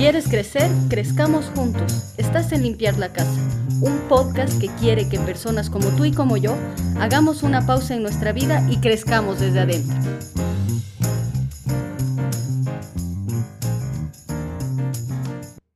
[0.00, 0.70] ¿Quieres crecer?
[0.88, 2.14] Crezcamos juntos.
[2.16, 3.38] Estás en Limpiar la Casa,
[3.82, 6.56] un podcast que quiere que personas como tú y como yo
[6.98, 9.94] hagamos una pausa en nuestra vida y crezcamos desde adentro.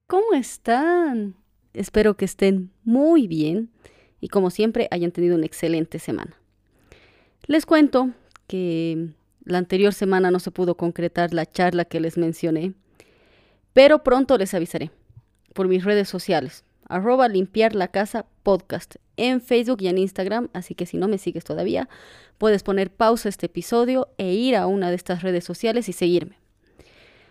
[0.06, 1.34] ¿Cómo están?
[1.75, 3.68] Espero que estén muy bien
[4.22, 6.34] y como siempre hayan tenido una excelente semana.
[7.46, 8.09] Les cuento
[8.46, 9.11] que
[9.45, 12.72] la anterior semana no se pudo concretar la charla que les mencioné
[13.74, 14.90] pero pronto les avisaré
[15.52, 20.74] por mis redes sociales, arroba limpiar la casa podcast en Facebook y en Instagram, así
[20.74, 21.88] que si no me sigues todavía,
[22.38, 25.92] puedes poner pausa a este episodio e ir a una de estas redes sociales y
[25.92, 26.38] seguirme.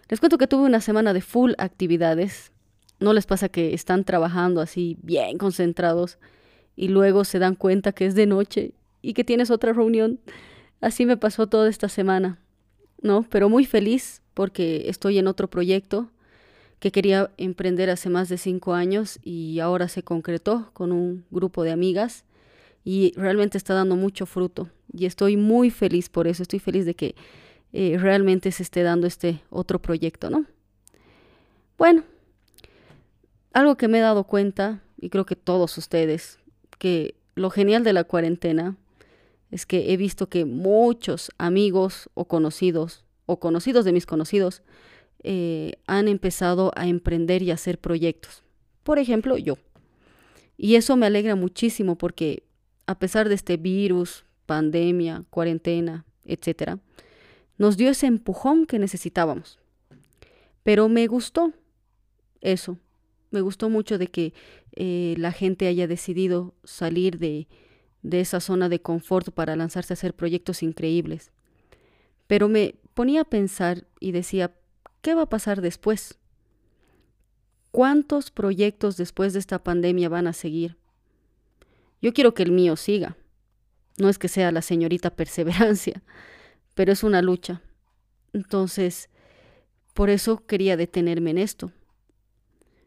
[0.10, 2.52] Les cuento que tuve una semana de full actividades.
[3.00, 6.20] ¿No les pasa que están trabajando así bien concentrados
[6.76, 10.20] y luego se dan cuenta que es de noche y que tienes otra reunión?
[10.82, 12.40] Así me pasó toda esta semana,
[13.02, 13.24] ¿no?
[13.24, 16.12] Pero muy feliz porque estoy en otro proyecto
[16.84, 21.64] que quería emprender hace más de cinco años y ahora se concretó con un grupo
[21.64, 22.26] de amigas
[22.84, 26.94] y realmente está dando mucho fruto y estoy muy feliz por eso, estoy feliz de
[26.94, 27.16] que
[27.72, 30.46] eh, realmente se esté dando este otro proyecto, ¿no?
[31.78, 32.04] Bueno,
[33.54, 36.38] algo que me he dado cuenta, y creo que todos ustedes,
[36.80, 38.76] que lo genial de la cuarentena
[39.52, 44.64] es que he visto que muchos amigos o conocidos, o conocidos de mis conocidos,
[45.24, 48.44] eh, han empezado a emprender y hacer proyectos.
[48.84, 49.58] Por ejemplo, yo.
[50.58, 52.44] Y eso me alegra muchísimo porque
[52.86, 56.80] a pesar de este virus, pandemia, cuarentena, etcétera,
[57.58, 59.60] nos dio ese empujón que necesitábamos.
[60.64, 61.54] Pero me gustó
[62.42, 62.78] eso.
[63.32, 64.34] Me gustó mucho de que
[64.76, 67.48] eh, la gente haya decidido salir de,
[68.02, 71.32] de esa zona de confort para lanzarse a hacer proyectos increíbles.
[72.28, 74.54] Pero me ponía a pensar y decía,
[75.04, 76.18] ¿Qué va a pasar después?
[77.72, 80.78] ¿Cuántos proyectos después de esta pandemia van a seguir?
[82.02, 83.18] Yo quiero que el mío siga.
[83.98, 86.02] No es que sea la señorita perseverancia,
[86.74, 87.62] pero es una lucha.
[88.32, 89.10] Entonces,
[89.94, 91.74] por eso quería detenerme en esto.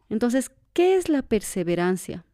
[0.08, 2.24] Entonces, ¿qué es la perseverancia?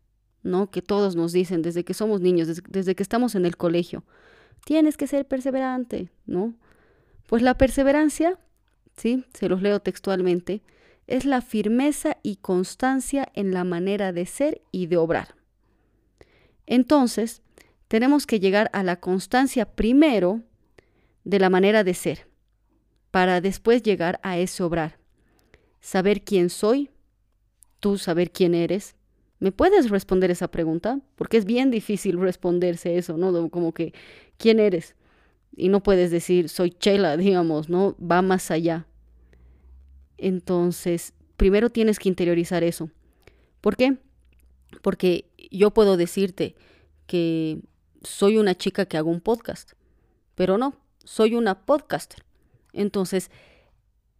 [0.44, 0.70] ¿No?
[0.70, 4.04] Que todos nos dicen desde que somos niños, desde, desde que estamos en el colegio.
[4.64, 6.54] Tienes que ser perseverante, ¿no?
[7.26, 8.38] Pues la perseverancia
[8.96, 9.24] ¿sí?
[9.34, 10.62] Se los leo textualmente,
[11.06, 15.34] es la firmeza y constancia en la manera de ser y de obrar.
[16.66, 17.42] Entonces,
[17.88, 20.42] tenemos que llegar a la constancia primero
[21.24, 22.26] de la manera de ser,
[23.10, 24.98] para después llegar a ese obrar.
[25.80, 26.90] Saber quién soy,
[27.80, 28.94] tú saber quién eres.
[29.40, 31.00] ¿Me puedes responder esa pregunta?
[31.16, 33.50] Porque es bien difícil responderse eso, ¿no?
[33.50, 33.92] Como que,
[34.36, 34.94] ¿quién eres?
[35.54, 37.96] Y no puedes decir, soy Chela, digamos, ¿no?
[37.98, 38.86] Va más allá.
[40.18, 42.90] Entonces, primero tienes que interiorizar eso.
[43.60, 43.96] ¿Por qué?
[44.82, 46.54] Porque yo puedo decirte
[47.06, 47.60] que
[48.02, 49.72] soy una chica que hago un podcast,
[50.34, 50.74] pero no,
[51.04, 52.24] soy una podcaster.
[52.72, 53.30] Entonces,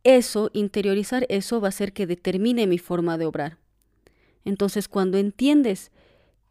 [0.05, 3.59] eso, interiorizar eso va a hacer que determine mi forma de obrar.
[4.45, 5.91] Entonces, cuando entiendes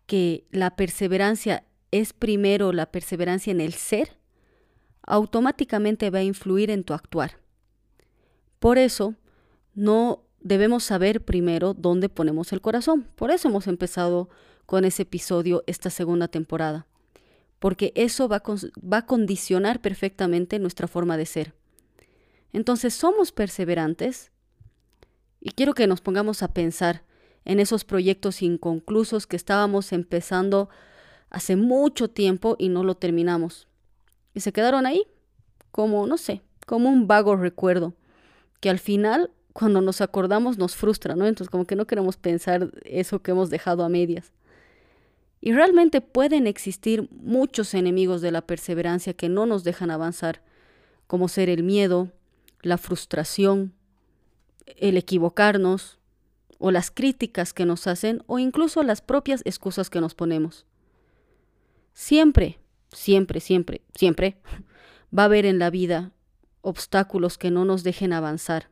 [0.05, 4.17] que la perseverancia es primero la perseverancia en el ser,
[5.03, 7.37] automáticamente va a influir en tu actuar.
[8.59, 9.15] Por eso,
[9.73, 13.07] no debemos saber primero dónde ponemos el corazón.
[13.15, 14.29] Por eso hemos empezado
[14.65, 16.87] con ese episodio esta segunda temporada,
[17.59, 21.53] porque eso va a, condicionar perfectamente nuestra forma de ser.
[22.53, 24.31] Entonces somos perseverantes
[25.39, 27.03] y quiero que nos pongamos a pensar
[27.45, 30.69] en esos proyectos inconclusos que estábamos empezando
[31.29, 33.67] hace mucho tiempo y no lo terminamos.
[34.33, 35.05] Y se quedaron ahí,
[35.71, 37.93] como, no sé, como un vago recuerdo,
[38.59, 41.27] que al final cuando nos acordamos nos frustra, ¿no?
[41.27, 44.31] Entonces como que no queremos pensar eso que hemos dejado a medias.
[45.41, 50.41] Y realmente pueden existir muchos enemigos de la perseverancia que no nos dejan avanzar,
[51.07, 52.11] como ser el miedo,
[52.61, 53.73] la frustración,
[54.65, 55.97] el equivocarnos,
[56.59, 60.67] o las críticas que nos hacen, o incluso las propias excusas que nos ponemos.
[61.93, 62.59] Siempre,
[62.91, 64.37] siempre, siempre, siempre
[65.17, 66.11] va a haber en la vida
[66.61, 68.69] obstáculos que no nos dejen avanzar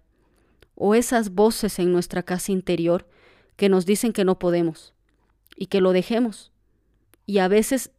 [0.75, 3.07] o esas voces en nuestra casa interior
[3.57, 4.94] que nos dicen que no podemos
[5.57, 6.54] y que lo dejemos.
[7.25, 7.92] Y a veces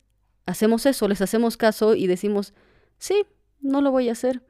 [0.46, 2.54] hacemos eso, les hacemos caso y decimos,
[2.98, 3.26] sí,
[3.60, 4.42] no lo voy a hacer.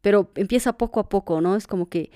[0.00, 1.56] Pero empieza poco a poco, ¿no?
[1.56, 2.12] Es como que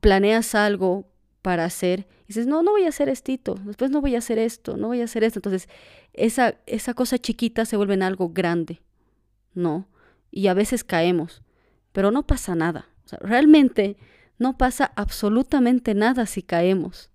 [0.00, 1.06] planeas algo
[1.48, 4.38] para hacer y dices, no, no voy a hacer esto, después no voy a hacer
[4.38, 5.38] esto, no voy a hacer esto.
[5.38, 5.66] Entonces,
[6.12, 8.82] esa, esa cosa chiquita se vuelve en algo grande,
[9.54, 9.88] ¿no?
[10.30, 11.42] Y a veces caemos,
[11.92, 12.90] pero no pasa nada.
[13.22, 13.96] Realmente
[14.36, 17.08] No pasa absolutamente nada si caemos.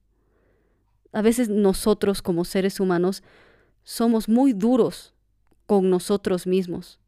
[1.12, 3.22] A veces nosotros como seres humanos
[3.84, 5.14] somos muy duros
[5.68, 7.00] con nosotros mismos.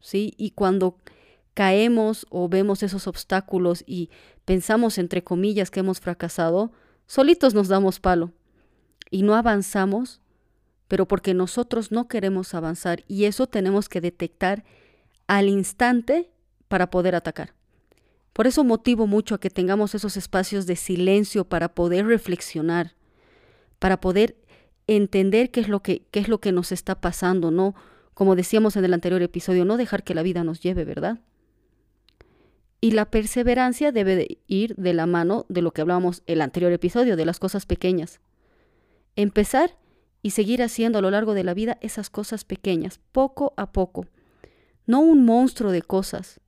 [0.00, 0.34] ¿Sí?
[0.36, 0.98] Y cuando
[1.56, 4.10] caemos o vemos esos obstáculos y
[4.44, 6.70] pensamos entre comillas que hemos fracasado,
[7.06, 8.30] solitos nos damos palo
[9.10, 10.20] y no avanzamos,
[10.86, 14.64] pero porque nosotros no queremos avanzar y eso tenemos que detectar
[15.28, 16.30] al instante
[16.68, 17.54] para poder atacar.
[18.34, 22.96] Por eso motivo mucho a que tengamos esos espacios de silencio para poder reflexionar,
[23.78, 24.36] para poder
[24.86, 27.74] entender qué es lo que, qué es lo que nos está pasando, no,
[28.12, 31.18] como decíamos en el anterior episodio, no dejar que la vida nos lleve, ¿verdad?
[32.86, 36.70] Y la perseverancia debe de ir de la mano de lo que hablábamos el anterior
[36.70, 38.20] episodio, de las cosas pequeñas.
[39.16, 39.76] Empezar
[40.22, 44.06] y seguir haciendo a lo largo de la vida esas cosas pequeñas, poco a poco.
[44.86, 46.38] No un monstruo de cosas,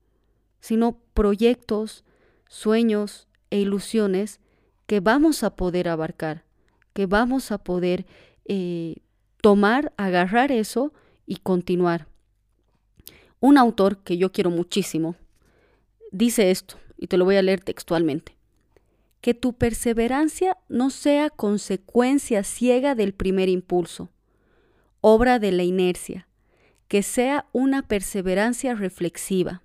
[0.61, 2.05] sino proyectos,
[2.47, 4.39] sueños e ilusiones
[4.87, 6.45] que vamos a poder abarcar,
[6.93, 8.07] que vamos a poder
[8.45, 8.99] eh,
[9.43, 10.93] tomar, agarrar eso
[11.27, 12.07] y continuar.
[13.41, 15.17] Un autor que yo quiero muchísimo,
[16.11, 18.37] dice esto, y te lo voy a leer textualmente.
[19.21, 24.11] Que tu perseverancia no sea consecuencia ciega del primer impulso,
[25.01, 26.29] obra de la inercia,
[26.89, 29.63] que sea una perseverancia reflexiva.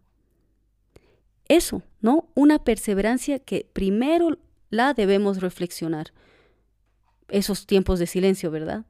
[1.47, 2.29] Eso, ¿no?
[2.35, 4.37] Una perseverancia que primero
[4.69, 6.13] la debemos reflexionar.
[7.29, 8.85] Esos tiempos de silencio, ¿verdad?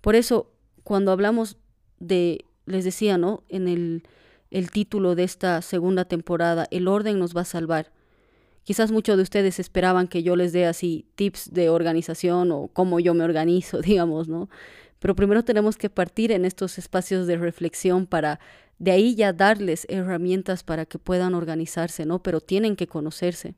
[0.00, 0.50] Por eso,
[0.84, 1.58] cuando hablamos
[1.98, 3.44] de, les decía, ¿no?
[3.48, 4.04] En el
[4.52, 7.90] el título de esta segunda temporada, El orden nos va a salvar.
[8.64, 13.00] Quizás muchos de ustedes esperaban que yo les dé así tips de organización o cómo
[13.00, 14.48] yo me organizo, digamos, ¿no?
[14.98, 18.38] Pero primero tenemos que partir en estos espacios de reflexión para
[18.78, 22.22] de ahí ya darles herramientas para que puedan organizarse, ¿no?
[22.22, 23.54] Pero tienen que conocerse.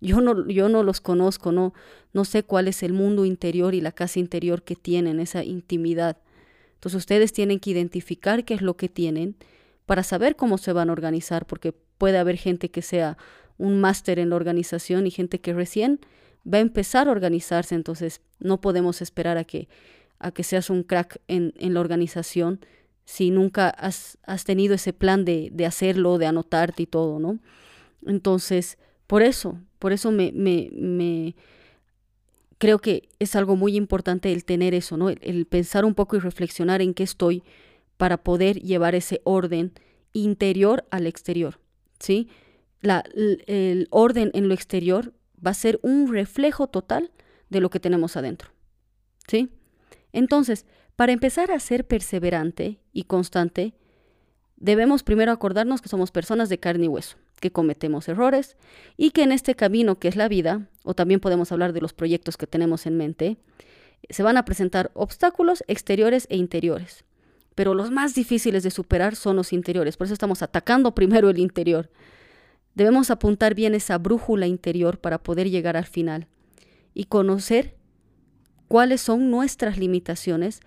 [0.00, 1.74] Yo no, yo no los conozco, no,
[2.12, 6.18] no sé cuál es el mundo interior y la casa interior que tienen, esa intimidad.
[6.74, 9.36] Entonces ustedes tienen que identificar qué es lo que tienen
[9.86, 13.16] para saber cómo se van a organizar, porque puede haber gente que sea
[13.58, 16.00] un máster en la organización y gente que recién
[16.52, 19.68] va a empezar a organizarse, entonces no podemos esperar a que,
[20.18, 22.60] a que seas un crack en, en la organización
[23.04, 27.38] si nunca has, tenido ese plan de, de, hacerlo, de anotarte y todo, ¿no?
[28.04, 31.36] Entonces, por eso, por eso me, me, me
[32.58, 35.08] creo que es algo muy importante el tener eso, ¿no?
[35.08, 37.42] el pensar un poco y reflexionar en qué estoy,
[37.96, 39.72] para poder llevar ese orden
[40.12, 41.60] interior al exterior,
[41.98, 42.28] ¿sí?
[42.82, 45.12] El orden en lo exterior
[45.44, 47.10] va a ser un reflejo total
[47.50, 48.50] de lo que tenemos adentro,
[49.26, 49.50] ¿sí?
[50.12, 53.74] Entonces, para empezar a ser perseverante y constante,
[54.56, 58.56] debemos primero acordarnos que somos personas de carne y hueso, que cometemos errores
[58.96, 61.92] y que en este camino que es la vida, o también podemos hablar de los
[61.92, 63.36] proyectos que tenemos en mente,
[64.08, 67.05] se van a presentar obstáculos exteriores e interiores
[67.56, 69.96] pero los más difíciles de superar son los interiores.
[69.96, 71.90] Por eso estamos atacando primero el interior.
[72.74, 76.28] Debemos apuntar bien esa brújula interior para poder llegar al final
[76.92, 77.74] y conocer
[78.68, 80.60] cuáles son nuestras limitaciones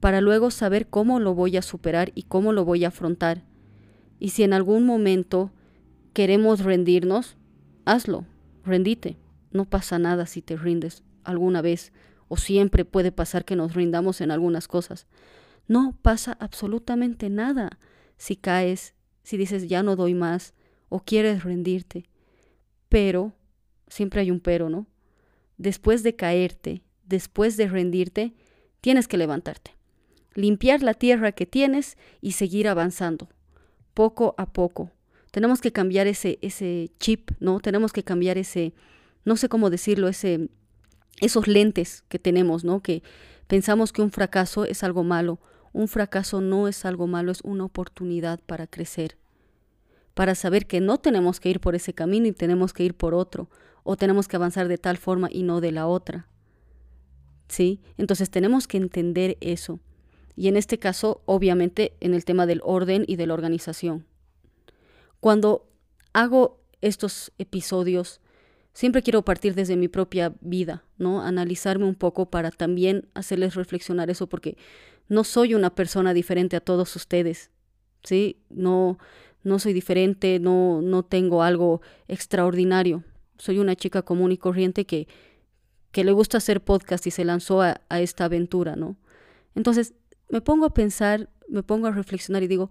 [0.00, 3.42] para luego saber cómo lo voy a superar y cómo lo voy a afrontar.
[4.20, 5.50] Y si en algún momento
[6.12, 7.38] queremos rendirnos,
[7.86, 8.26] hazlo,
[8.66, 9.16] rendite.
[9.50, 11.90] No pasa nada si te rindes alguna vez
[12.28, 15.06] o siempre puede pasar que nos rindamos en algunas cosas.
[15.66, 17.78] No pasa absolutamente nada
[18.16, 20.54] si caes, si dices ya no doy más
[20.88, 22.04] o quieres rendirte.
[22.88, 23.32] Pero,
[23.88, 24.86] siempre hay un pero, ¿no?
[25.56, 28.34] Después de caerte, después de rendirte,
[28.80, 29.72] tienes que levantarte,
[30.34, 33.28] limpiar la tierra que tienes y seguir avanzando,
[33.94, 34.90] poco a poco.
[35.30, 37.60] Tenemos que cambiar ese, ese chip, ¿no?
[37.60, 38.74] Tenemos que cambiar ese,
[39.24, 40.48] no sé cómo decirlo, ese,
[41.20, 42.82] esos lentes que tenemos, ¿no?
[42.82, 43.02] Que
[43.46, 45.40] pensamos que un fracaso es algo malo
[45.74, 49.18] un fracaso no es algo malo, es una oportunidad para crecer,
[50.14, 53.12] para saber que no tenemos que ir por ese camino y tenemos que ir por
[53.12, 53.50] otro,
[53.82, 56.28] o tenemos que avanzar de tal forma y no de la otra.
[57.48, 57.80] ¿Sí?
[57.98, 59.80] Entonces tenemos que entender eso.
[60.36, 64.06] Y en este caso, obviamente, en el tema del orden y de la organización.
[65.18, 65.68] Cuando
[66.12, 68.20] hago estos episodios,
[68.72, 71.22] siempre quiero partir desde mi propia vida, ¿no?
[71.22, 74.56] Analizarme un poco para también hacerles reflexionar eso, porque
[75.08, 77.50] no soy una persona diferente a todos ustedes,
[78.02, 78.38] ¿sí?
[78.50, 78.98] No,
[79.42, 83.04] no soy diferente, no, no tengo algo extraordinario.
[83.38, 85.08] Soy una chica común y corriente que,
[85.90, 88.96] que le gusta hacer podcast y se lanzó a, a esta aventura, ¿no?
[89.54, 89.94] Entonces,
[90.28, 92.70] me pongo a pensar, me pongo a reflexionar y digo,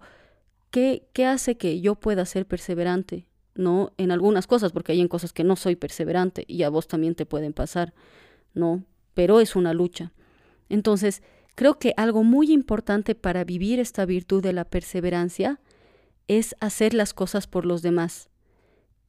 [0.70, 3.26] ¿qué, ¿qué hace que yo pueda ser perseverante?
[3.54, 3.92] ¿no?
[3.98, 7.14] En algunas cosas, porque hay en cosas que no soy perseverante y a vos también
[7.14, 7.94] te pueden pasar,
[8.52, 8.84] ¿no?
[9.14, 10.12] Pero es una lucha.
[10.68, 11.22] Entonces,
[11.54, 15.60] creo que algo muy importante para vivir esta virtud de la perseverancia
[16.28, 18.28] es hacer las cosas por los demás.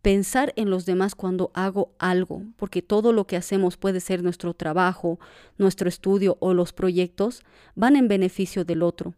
[0.01, 4.53] Pensar en los demás cuando hago algo, porque todo lo que hacemos puede ser nuestro
[4.53, 5.19] trabajo,
[5.57, 7.41] nuestro estudio o los proyectos,
[7.73, 9.15] van en beneficio del otro.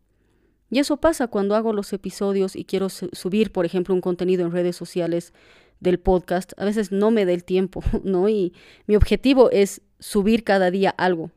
[0.69, 4.51] Y eso pasa cuando hago los episodios y quiero subir, por ejemplo, un contenido en
[4.51, 5.33] redes sociales
[5.79, 6.53] del podcast.
[6.57, 8.29] A veces no me da el tiempo, ¿no?
[8.29, 8.53] Y
[8.85, 11.31] mi objetivo es subir cada día algo.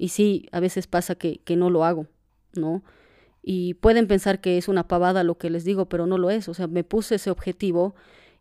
[0.00, 2.06] Y sí, a veces pasa que, que no lo hago,
[2.54, 2.82] ¿no?
[3.42, 6.48] Y pueden pensar que es una pavada lo que les digo, pero no lo es.
[6.48, 7.94] O sea, me puse ese objetivo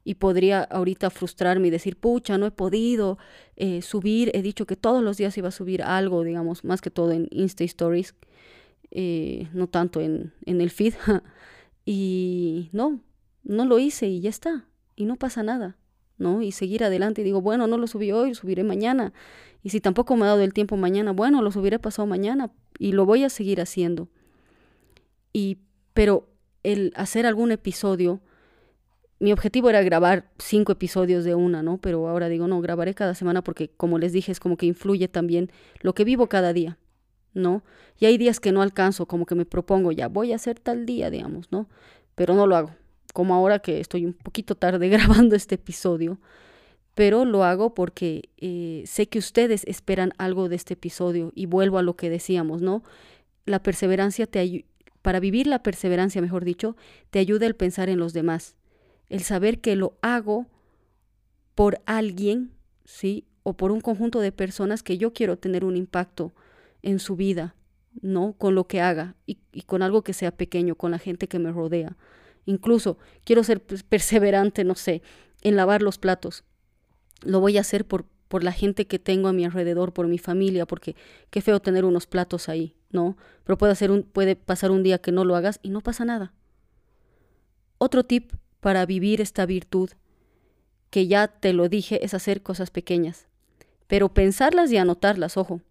[0.05, 3.17] y podría ahorita frustrarme y decir, pucha, no he podido
[3.57, 6.91] eh, subir, he dicho que todos los días iba a subir algo, digamos, más que
[6.91, 8.15] todo en Insta Stories,
[8.91, 10.93] eh, no tanto en, en el feed.
[11.85, 13.01] y no,
[13.43, 15.75] no lo hice y ya está, y no pasa nada,
[16.19, 16.41] ¿no?
[16.41, 19.13] Y seguir adelante y digo, bueno, no lo subí hoy, lo subiré mañana.
[19.63, 22.91] Y si tampoco me ha dado el tiempo mañana, bueno, lo subiré pasado mañana y
[22.91, 24.07] lo voy a seguir haciendo.
[25.33, 25.57] Y,
[25.93, 26.29] pero
[26.63, 28.21] el hacer algún episodio,
[29.19, 31.77] mi objetivo era grabar cinco episodios de una, ¿no?
[31.77, 35.07] Pero ahora digo, no, grabaré cada semana porque, como les dije, es como que influye
[35.07, 36.77] también lo que vivo cada día,
[37.33, 37.63] ¿no?
[37.97, 40.85] Y hay días que no alcanzo, como que me propongo, ya voy a hacer tal
[40.85, 41.67] día, digamos, ¿no?
[42.15, 42.71] Pero no lo hago,
[43.13, 46.19] como ahora que estoy un poquito tarde grabando este episodio,
[46.95, 51.77] pero lo hago porque eh, sé que ustedes esperan algo de este episodio y vuelvo
[51.77, 52.83] a lo que decíamos, ¿no?
[53.45, 54.65] La perseverancia te,
[55.01, 56.75] para vivir la perseverancia, mejor dicho,
[57.09, 58.55] te ayuda el pensar en los demás,
[59.07, 60.47] el saber que lo hago
[61.55, 62.51] por alguien,
[62.83, 63.25] ¿sí?
[63.43, 66.33] O por un conjunto de personas que yo quiero tener un impacto
[66.81, 67.55] en su vida,
[68.01, 68.33] ¿no?
[68.33, 71.39] Con lo que haga y, y con algo que sea pequeño, con la gente que
[71.39, 71.95] me rodea.
[72.49, 75.03] Incluso quiero ser perseverante, no sé,
[75.43, 76.45] en lavar los platos.
[77.21, 80.17] Lo voy a hacer por, por la gente que tengo a mi alrededor, por mi
[80.17, 80.95] familia, porque
[81.29, 83.17] qué feo tener unos platos ahí, ¿no?
[83.43, 86.05] Pero puede, hacer un, puede pasar un día que no lo hagas y no pasa
[86.05, 86.33] nada.
[87.77, 89.91] Otro tip para vivir esta virtud,
[90.89, 93.27] que ya te lo dije, es hacer cosas pequeñas,
[93.85, 95.61] pero pensarlas y anotarlas, ojo.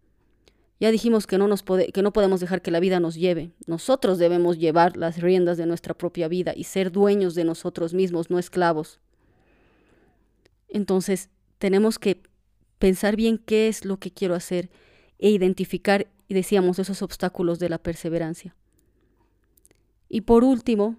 [0.80, 3.50] Ya dijimos que no, nos que no podemos dejar que la vida nos lleve.
[3.66, 8.30] Nosotros debemos llevar las riendas de nuestra propia vida y ser dueños de nosotros mismos,
[8.30, 9.00] no esclavos.
[10.68, 12.22] Entonces, tenemos que
[12.78, 14.70] pensar bien qué es lo que quiero hacer
[15.18, 18.54] e identificar, y decíamos, esos obstáculos de la perseverancia.
[20.08, 20.96] Y por último,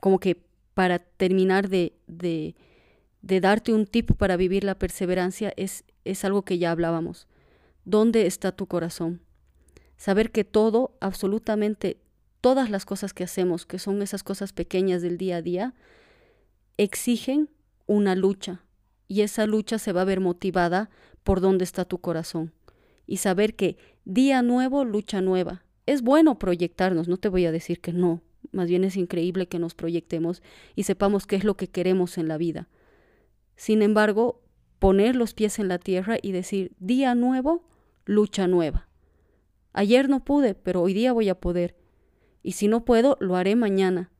[0.00, 2.54] como que para terminar de, de,
[3.22, 7.26] darte un tip para vivir la perseverancia, es, es algo que ya hablábamos.
[7.84, 9.20] ¿Dónde está tu corazón?
[9.96, 11.98] Saber que todo, absolutamente
[12.40, 15.74] todas las cosas que hacemos, que son esas cosas pequeñas del día a día,
[16.76, 17.50] exigen
[17.86, 18.64] una lucha,
[19.08, 20.90] y esa lucha se va a ver motivada
[21.22, 22.52] por dónde está tu corazón.
[23.06, 25.64] Y saber que día nuevo, lucha nueva.
[25.86, 28.22] Es bueno proyectarnos, no te voy a decir que no,
[28.52, 30.42] más bien es increíble que nos proyectemos
[30.74, 32.68] y sepamos qué es lo que queremos en la vida.
[33.56, 34.40] Sin embargo,
[34.78, 37.64] poner los pies en la tierra y decir, día nuevo,
[38.04, 38.88] lucha nueva.
[39.72, 41.76] Ayer no pude, pero hoy día voy a poder.
[42.42, 44.12] Y si no puedo, lo haré mañana,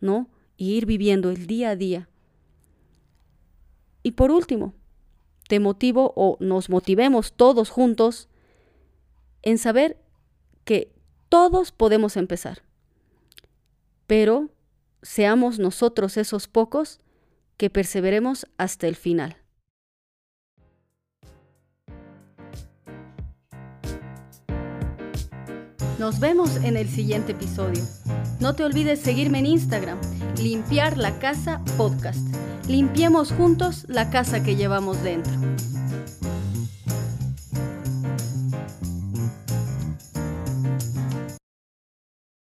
[0.00, 0.28] ¿no?
[0.56, 2.08] Y ir viviendo el día a día
[4.06, 4.72] y por último,
[5.48, 8.28] te motivo o nos motivemos todos juntos
[9.42, 10.00] en saber
[10.64, 10.94] que
[11.28, 12.62] todos podemos empezar,
[14.06, 14.48] pero
[15.02, 17.00] seamos nosotros esos pocos
[17.56, 19.38] que perseveremos hasta el final.
[25.98, 27.82] Nos vemos en el siguiente episodio.
[28.40, 29.98] No te olvides seguirme en Instagram,
[30.38, 32.18] limpiar la casa podcast
[32.68, 35.32] Limpiemos juntos la casa que llevamos dentro.